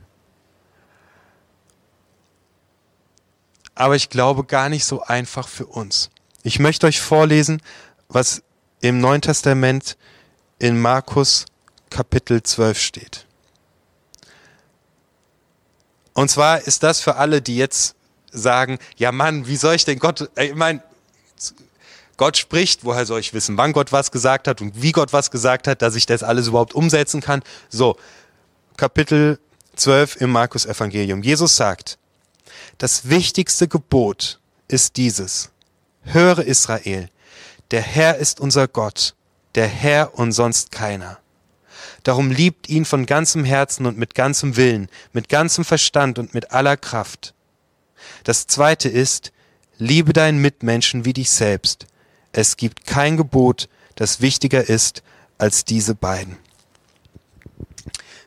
[3.74, 6.10] Aber ich glaube gar nicht so einfach für uns.
[6.42, 7.60] Ich möchte euch vorlesen,
[8.08, 8.42] was
[8.80, 9.96] im Neuen Testament
[10.58, 11.46] in Markus
[11.90, 13.26] Kapitel 12 steht.
[16.14, 17.94] Und zwar ist das für alle, die jetzt
[18.30, 20.82] sagen, ja Mann, wie soll ich denn Gott, ich meine,
[22.16, 25.30] Gott spricht, woher soll ich wissen, wann Gott was gesagt hat und wie Gott was
[25.30, 27.42] gesagt hat, dass ich das alles überhaupt umsetzen kann.
[27.68, 27.96] So,
[28.76, 29.38] Kapitel
[29.76, 31.22] 12 im Markus Evangelium.
[31.22, 31.98] Jesus sagt,
[32.78, 35.50] das wichtigste Gebot ist dieses.
[36.02, 37.10] Höre Israel,
[37.70, 39.14] der Herr ist unser Gott,
[39.54, 41.18] der Herr und sonst keiner.
[42.02, 46.52] Darum liebt ihn von ganzem Herzen und mit ganzem Willen, mit ganzem Verstand und mit
[46.52, 47.34] aller Kraft.
[48.24, 49.32] Das zweite ist,
[49.78, 51.86] liebe deinen Mitmenschen wie dich selbst.
[52.32, 55.02] Es gibt kein Gebot, das wichtiger ist
[55.38, 56.36] als diese beiden.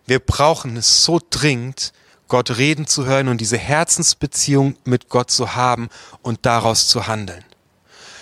[0.06, 1.94] Wir brauchen es so dringend,
[2.28, 5.90] Gott reden zu hören und diese Herzensbeziehung mit Gott zu haben
[6.22, 7.44] und daraus zu handeln.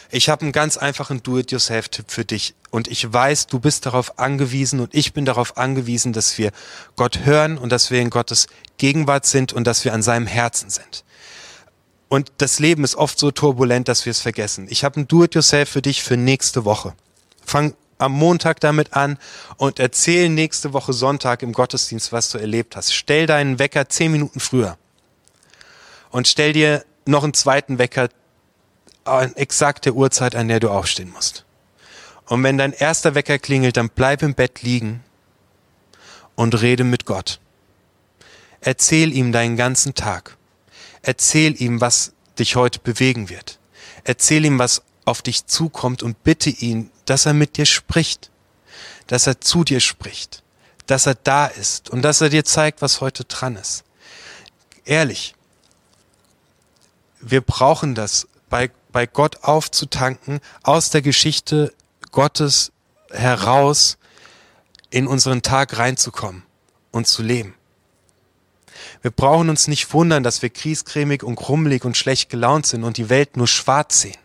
[0.10, 4.80] Ich habe einen ganz einfachen Do-it-yourself-Tipp für dich und ich weiß, du bist darauf angewiesen
[4.80, 6.52] und ich bin darauf angewiesen, dass wir
[6.96, 10.70] Gott hören und dass wir in Gottes Gegenwart sind und dass wir an seinem Herzen
[10.70, 11.04] sind.
[12.10, 14.68] Und das Leben ist oft so turbulent, dass wir es vergessen.
[14.70, 16.94] Ich habe ein Do-it-yourself für dich für nächste Woche.
[17.46, 19.18] Fang am Montag damit an
[19.58, 22.94] und erzähl nächste Woche Sonntag im Gottesdienst, was du erlebt hast.
[22.94, 24.78] Stell deinen Wecker zehn Minuten früher.
[26.12, 28.10] Und stell dir noch einen zweiten Wecker
[29.08, 31.46] an exakt der Uhrzeit, an der du aufstehen musst.
[32.28, 35.04] Und wenn dein erster Wecker klingelt, dann bleib im Bett liegen
[36.36, 37.40] und rede mit Gott.
[38.60, 40.38] Erzähl ihm deinen ganzen Tag.
[41.02, 43.60] Erzähl ihm, was dich heute bewegen wird.
[44.04, 48.30] Erzähl ihm, was auf dich zukommt und bitte ihn, dass er mit dir spricht,
[49.08, 50.44] dass er zu dir spricht,
[50.86, 53.84] dass er da ist und dass er dir zeigt, was heute dran ist.
[54.84, 55.34] Ehrlich,
[57.22, 61.74] wir brauchen das, bei, bei Gott aufzutanken, aus der Geschichte
[62.12, 62.72] Gottes
[63.12, 63.98] heraus
[64.90, 66.44] in unseren Tag reinzukommen
[66.92, 67.54] und zu leben.
[69.02, 72.98] Wir brauchen uns nicht wundern, dass wir kriescremig und krummelig und schlecht gelaunt sind und
[72.98, 74.18] die Welt nur schwarz sehen.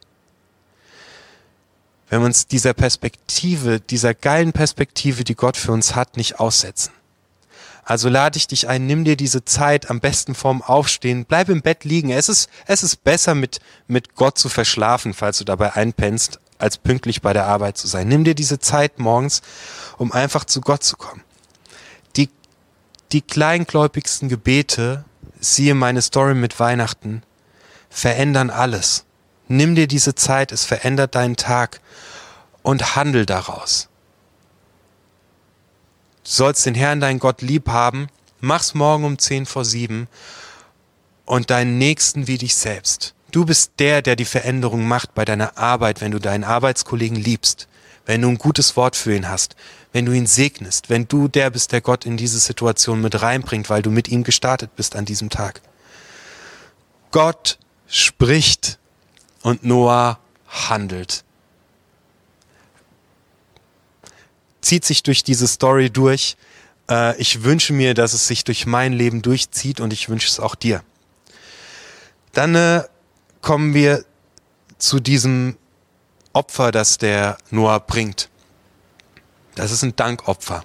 [2.08, 6.92] Wenn wir uns dieser Perspektive, dieser geilen Perspektive, die Gott für uns hat, nicht aussetzen.
[7.84, 11.62] Also lade ich dich ein, nimm dir diese Zeit am besten vorm Aufstehen, bleib im
[11.62, 12.10] Bett liegen.
[12.10, 16.78] Es ist, es ist besser mit, mit Gott zu verschlafen, falls du dabei einpennst, als
[16.78, 18.06] pünktlich bei der Arbeit zu sein.
[18.06, 19.42] Nimm dir diese Zeit morgens,
[19.98, 21.22] um einfach zu Gott zu kommen.
[22.16, 22.30] Die,
[23.10, 25.04] die kleingläubigsten Gebete,
[25.40, 27.24] siehe meine Story mit Weihnachten,
[27.90, 29.04] verändern alles.
[29.48, 31.80] Nimm dir diese Zeit, es verändert deinen Tag
[32.62, 33.88] und handel daraus.
[36.24, 38.08] Du sollst den Herrn, dein Gott, lieb haben.
[38.40, 40.08] Mach's morgen um zehn vor sieben
[41.24, 43.14] und deinen Nächsten wie dich selbst.
[43.30, 47.66] Du bist der, der die Veränderung macht bei deiner Arbeit, wenn du deinen Arbeitskollegen liebst,
[48.04, 49.56] wenn du ein gutes Wort für ihn hast,
[49.92, 53.70] wenn du ihn segnest, wenn du der bist, der Gott in diese Situation mit reinbringt,
[53.70, 55.60] weil du mit ihm gestartet bist an diesem Tag.
[57.10, 58.78] Gott spricht
[59.42, 61.24] und Noah handelt.
[64.62, 66.36] Zieht sich durch diese Story durch.
[66.88, 70.40] Äh, ich wünsche mir, dass es sich durch mein Leben durchzieht und ich wünsche es
[70.40, 70.82] auch dir.
[72.32, 72.82] Dann äh,
[73.42, 74.04] kommen wir
[74.78, 75.56] zu diesem
[76.32, 78.30] Opfer, das der Noah bringt.
[79.54, 80.62] Das ist ein Dankopfer.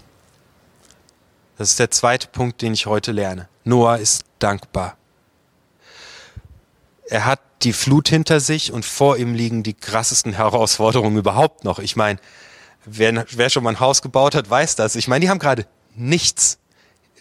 [1.57, 3.49] Das ist der zweite Punkt, den ich heute lerne.
[3.63, 4.95] Noah ist dankbar.
[7.09, 11.79] Er hat die Flut hinter sich und vor ihm liegen die krassesten Herausforderungen überhaupt noch.
[11.79, 12.19] Ich meine,
[12.87, 14.95] wer, wer schon mal ein Haus gebaut hat, weiß das.
[14.95, 16.57] Ich meine, die haben gerade nichts.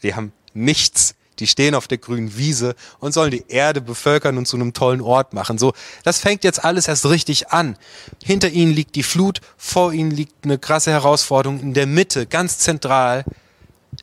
[0.03, 1.15] Die haben nichts.
[1.39, 5.03] Die stehen auf der grünen Wiese und sollen die Erde bevölkern und zu einem tollen
[5.03, 5.59] Ort machen.
[5.59, 7.77] So, das fängt jetzt alles erst richtig an.
[8.25, 11.61] Hinter ihnen liegt die Flut, vor ihnen liegt eine krasse Herausforderung.
[11.61, 13.25] In der Mitte, ganz zentral,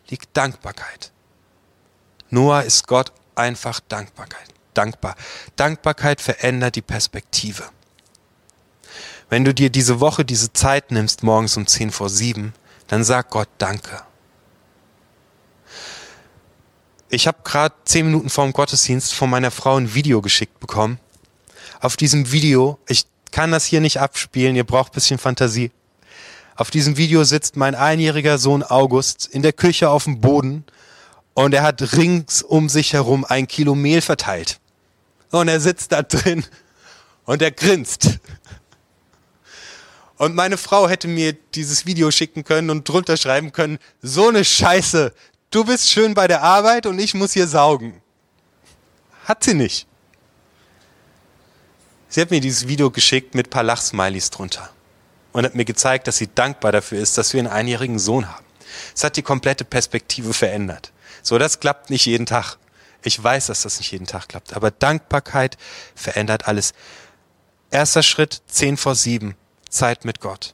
[0.10, 1.12] liegt Dankbarkeit.
[2.30, 4.47] Noah ist Gott einfach Dankbarkeit.
[4.73, 5.15] Dankbar.
[5.56, 7.63] Dankbarkeit verändert die Perspektive.
[9.34, 12.54] Wenn du dir diese Woche diese Zeit nimmst, morgens um 10 vor 7,
[12.86, 14.04] dann sag Gott Danke.
[17.10, 21.00] Ich habe gerade zehn Minuten vor dem Gottesdienst von meiner Frau ein Video geschickt bekommen.
[21.80, 25.72] Auf diesem Video, ich kann das hier nicht abspielen, ihr braucht bisschen Fantasie.
[26.56, 30.63] Auf diesem Video sitzt mein einjähriger Sohn August in der Küche auf dem Boden
[31.34, 34.60] und er hat rings um sich herum ein Kilo Mehl verteilt.
[35.32, 36.46] Und er sitzt da drin
[37.26, 38.19] und er grinst.
[40.17, 44.45] Und meine Frau hätte mir dieses Video schicken können und drunter schreiben können, so eine
[44.45, 45.13] Scheiße,
[45.49, 48.02] du bist schön bei der Arbeit und ich muss hier saugen.
[49.26, 49.88] Hat sie nicht.
[52.10, 54.69] Sie hat mir dieses Video geschickt mit paar Lachsmilies drunter
[55.32, 58.45] und hat mir gezeigt, dass sie dankbar dafür ist, dass wir einen einjährigen Sohn haben.
[58.95, 60.91] Es hat die komplette Perspektive verändert.
[61.23, 62.58] So, das klappt nicht jeden Tag.
[63.04, 65.58] Ich weiß, dass das nicht jeden Tag klappt, aber Dankbarkeit
[65.95, 66.73] verändert alles.
[67.71, 69.36] Erster Schritt, 10 vor 7.
[69.74, 70.54] Zeit mit Gott.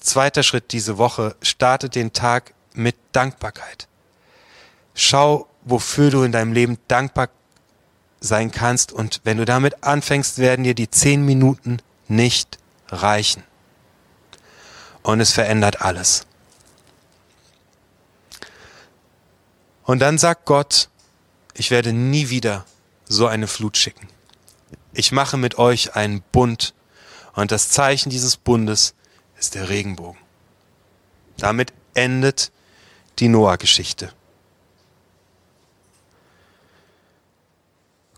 [0.00, 3.88] Zweiter Schritt diese Woche, starte den Tag mit Dankbarkeit.
[4.94, 7.28] Schau, wofür du in deinem Leben dankbar
[8.20, 13.42] sein kannst und wenn du damit anfängst, werden dir die zehn Minuten nicht reichen.
[15.02, 16.26] Und es verändert alles.
[19.84, 20.88] Und dann sagt Gott,
[21.54, 22.64] ich werde nie wieder
[23.06, 24.08] so eine Flut schicken.
[24.92, 26.74] Ich mache mit euch einen Bund
[27.36, 28.94] und das Zeichen dieses Bundes
[29.38, 30.20] ist der Regenbogen.
[31.36, 32.50] Damit endet
[33.18, 34.12] die Noah-Geschichte.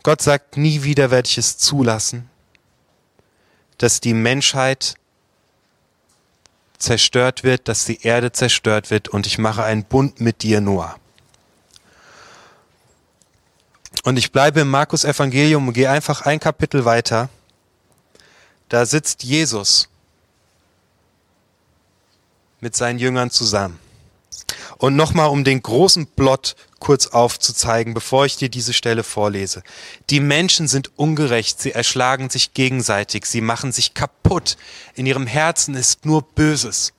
[0.04, 2.31] Gott sagt, nie wieder werde ich es zulassen,
[3.76, 4.94] dass die Menschheit
[6.78, 10.96] zerstört wird, dass die Erde zerstört wird und ich mache einen Bund mit dir, Noah.
[14.04, 17.28] Und ich bleibe im Markus Evangelium und gehe einfach ein Kapitel weiter.
[18.68, 19.88] Da sitzt Jesus
[22.61, 23.78] mit seinen Jüngern zusammen.
[24.78, 29.62] Und nochmal, um den großen Plot kurz aufzuzeigen, bevor ich dir diese Stelle vorlese.
[30.11, 34.57] Die Menschen sind ungerecht, sie erschlagen sich gegenseitig, sie machen sich kaputt.
[34.94, 36.92] In ihrem Herzen ist nur Böses.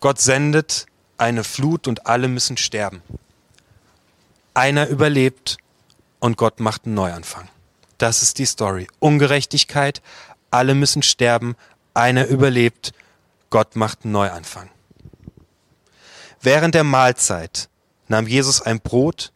[0.00, 0.86] Gott sendet
[1.18, 3.02] eine Flut und alle müssen sterben.
[4.54, 5.58] Einer überlebt
[6.18, 7.48] und Gott macht einen Neuanfang.
[7.98, 8.86] Das ist die Story.
[9.00, 10.02] Ungerechtigkeit,
[10.50, 11.56] alle müssen sterben,
[11.94, 12.92] einer überlebt
[13.50, 14.68] Gott macht einen Neuanfang.
[16.40, 17.68] Während der Mahlzeit
[18.08, 19.32] nahm Jesus ein Brot,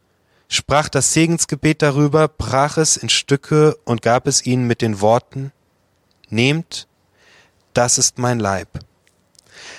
[0.48, 5.52] sprach das Segensgebet darüber, brach es in Stücke und gab es ihnen mit den Worten,
[6.28, 6.88] Nehmt,
[7.74, 8.68] das ist mein Leib.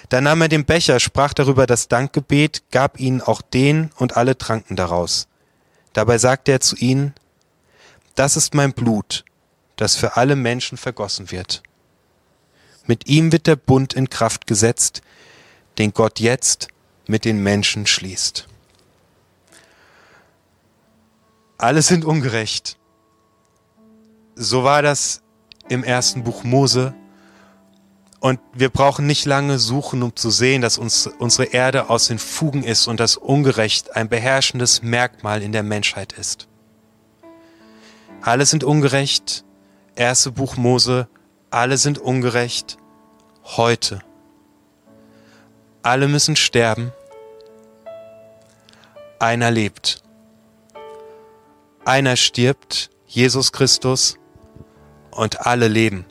[0.09, 4.37] Dann nahm er den Becher, sprach darüber das Dankgebet, gab ihnen auch den und alle
[4.37, 5.27] tranken daraus.
[5.93, 7.15] Dabei sagte er zu ihnen,
[8.15, 9.25] Das ist mein Blut,
[9.75, 11.63] das für alle Menschen vergossen wird.
[12.85, 15.01] Mit ihm wird der Bund in Kraft gesetzt,
[15.77, 16.67] den Gott jetzt
[17.07, 18.47] mit den Menschen schließt.
[21.57, 22.77] Alle sind ungerecht.
[24.35, 25.21] So war das
[25.69, 26.93] im ersten Buch Mose.
[28.19, 32.19] Und wir brauchen nicht lange suchen, um zu sehen, dass uns unsere Erde aus den
[32.19, 36.47] Fugen ist und dass Ungerecht ein beherrschendes Merkmal in der Menschheit ist.
[38.23, 39.45] Alle sind ungerecht.
[39.95, 41.07] Erste Buch Mose
[41.53, 42.79] alle sind ungerecht,
[43.43, 44.01] heute.
[45.83, 46.91] Alle müssen sterben,
[49.19, 50.01] einer lebt.
[51.85, 54.17] Einer stirbt, Jesus Christus,
[55.11, 56.07] und alle leben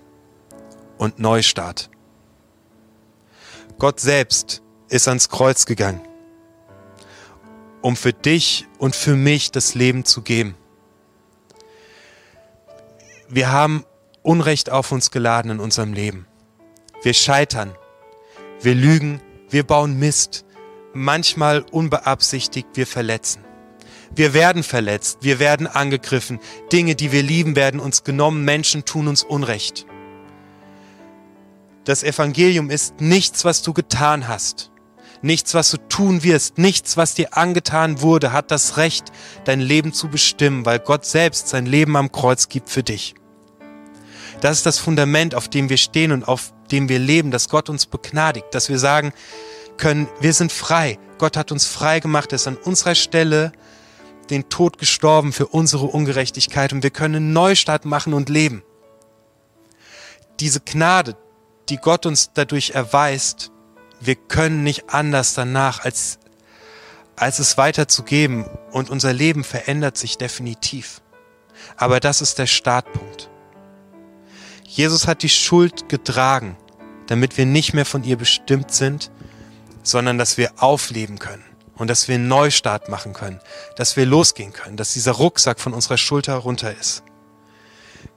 [0.96, 1.90] und Neustart.
[3.80, 6.02] Gott selbst ist ans Kreuz gegangen,
[7.80, 10.54] um für dich und für mich das Leben zu geben.
[13.34, 13.86] Wir haben
[14.20, 16.26] Unrecht auf uns geladen in unserem Leben.
[17.02, 17.72] Wir scheitern.
[18.60, 19.22] Wir lügen.
[19.48, 20.44] Wir bauen Mist.
[20.92, 22.68] Manchmal unbeabsichtigt.
[22.74, 23.42] Wir verletzen.
[24.14, 25.20] Wir werden verletzt.
[25.22, 26.40] Wir werden angegriffen.
[26.74, 28.44] Dinge, die wir lieben, werden uns genommen.
[28.44, 29.86] Menschen tun uns Unrecht.
[31.84, 34.72] Das Evangelium ist nichts, was du getan hast.
[35.22, 39.06] Nichts, was du tun wirst, nichts, was dir angetan wurde, hat das Recht,
[39.44, 43.14] dein Leben zu bestimmen, weil Gott selbst sein Leben am Kreuz gibt für dich.
[44.42, 47.68] Das ist das Fundament, auf dem wir stehen und auf dem wir leben, dass Gott
[47.68, 49.12] uns begnadigt, dass wir sagen
[49.76, 50.98] können, wir sind frei.
[51.18, 53.52] Gott hat uns frei gemacht, er ist an unserer Stelle
[54.30, 58.64] den Tod gestorben für unsere Ungerechtigkeit und wir können einen Neustart machen und leben.
[60.40, 61.16] Diese Gnade,
[61.68, 63.52] die Gott uns dadurch erweist,
[64.00, 66.18] wir können nicht anders danach, als,
[67.14, 71.00] als es weiterzugeben und unser Leben verändert sich definitiv.
[71.76, 73.28] Aber das ist der Startpunkt.
[74.72, 76.56] Jesus hat die Schuld getragen,
[77.06, 79.10] damit wir nicht mehr von ihr bestimmt sind,
[79.82, 81.44] sondern dass wir aufleben können
[81.76, 83.38] und dass wir einen Neustart machen können,
[83.76, 87.02] dass wir losgehen können, dass dieser Rucksack von unserer Schulter runter ist.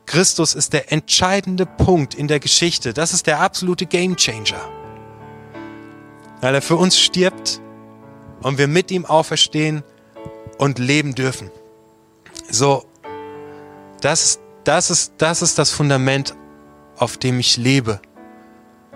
[0.05, 2.93] Christus ist der entscheidende Punkt in der Geschichte.
[2.93, 4.69] Das ist der absolute Gamechanger.
[6.39, 7.59] Weil er für uns stirbt
[8.41, 9.83] und wir mit ihm auferstehen
[10.57, 11.51] und leben dürfen.
[12.49, 12.85] So,
[13.99, 16.33] das, das, ist, das ist das Fundament
[16.97, 17.99] auf dem ich lebe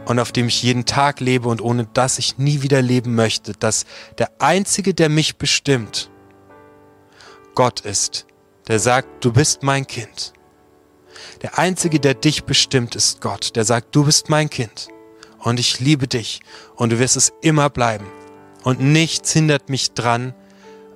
[0.05, 3.53] und auf dem ich jeden Tag lebe und ohne das ich nie wieder leben möchte,
[3.53, 3.85] dass
[4.17, 6.09] der Einzige, der mich bestimmt,
[7.55, 8.25] Gott ist,
[8.67, 10.33] der sagt, du bist mein Kind.
[11.41, 14.89] Der Einzige, der dich bestimmt, ist Gott, der sagt, du bist mein Kind
[15.39, 16.41] und ich liebe dich
[16.75, 18.05] und du wirst es immer bleiben.
[18.63, 20.33] Und nichts hindert mich dran,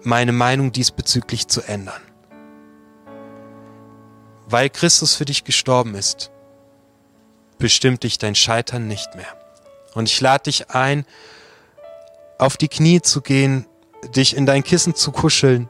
[0.04, 2.02] meine Meinung diesbezüglich zu ändern.
[4.48, 6.33] Weil Christus für dich gestorben ist,
[7.64, 9.38] bestimmt dich dein Scheitern nicht mehr.
[9.94, 11.06] Und ich lade dich ein,
[12.38, 13.68] auf die Knie zu gehen,
[14.14, 15.70] dich in dein Kissen zu kuscheln,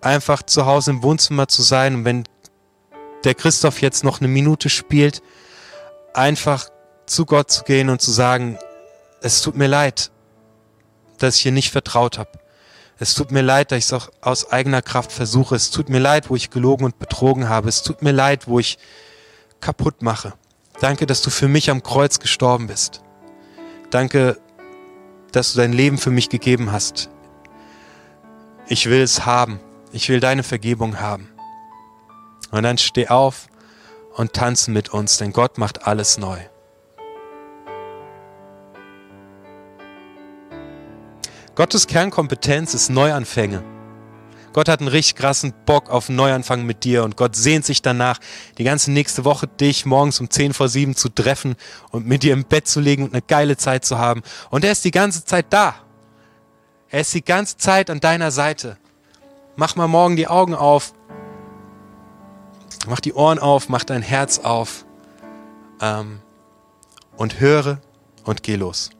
[0.00, 2.24] einfach zu Hause im Wohnzimmer zu sein und wenn
[3.24, 5.20] der Christoph jetzt noch eine Minute spielt,
[6.14, 6.70] einfach
[7.04, 8.58] zu Gott zu gehen und zu sagen,
[9.20, 10.10] es tut mir leid,
[11.18, 12.30] dass ich hier nicht vertraut habe.
[12.98, 15.54] Es tut mir leid, dass ich es auch aus eigener Kraft versuche.
[15.54, 17.68] Es tut mir leid, wo ich gelogen und betrogen habe.
[17.68, 18.78] Es tut mir leid, wo ich
[19.60, 20.32] kaputt mache.
[20.80, 23.02] Danke, dass du für mich am Kreuz gestorben bist.
[23.90, 24.38] Danke,
[25.32, 27.10] dass du dein Leben für mich gegeben hast.
[28.68, 29.60] Ich will es haben.
[29.92, 31.28] Ich will deine Vergebung haben.
[32.50, 33.48] Und dann steh auf
[34.14, 36.38] und tanze mit uns, denn Gott macht alles neu.
[41.54, 43.77] Gottes Kernkompetenz ist Neuanfänge.
[44.58, 47.80] Gott hat einen richtig krassen Bock auf einen Neuanfang mit dir und Gott sehnt sich
[47.80, 48.18] danach,
[48.58, 51.54] die ganze nächste Woche dich morgens um 10 vor 7 zu treffen
[51.92, 54.20] und mit dir im Bett zu legen und eine geile Zeit zu haben.
[54.50, 55.76] Und er ist die ganze Zeit da.
[56.88, 58.78] Er ist die ganze Zeit an deiner Seite.
[59.54, 60.92] Mach mal morgen die Augen auf.
[62.88, 64.84] Mach die Ohren auf, mach dein Herz auf.
[65.80, 66.18] Ähm,
[67.16, 67.80] und höre
[68.24, 68.90] und geh los.